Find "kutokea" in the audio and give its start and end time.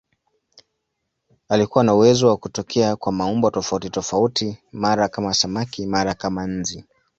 2.37-2.95